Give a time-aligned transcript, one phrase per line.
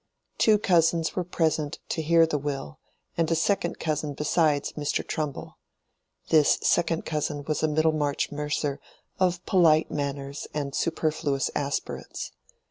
[0.39, 2.79] Two cousins were present to hear the will,
[3.15, 5.05] and a second cousin besides Mr.
[5.05, 5.59] Trumbull.
[6.29, 8.79] This second cousin was a Middlemarch mercer
[9.19, 12.31] of polite manners and superfluous aspirates.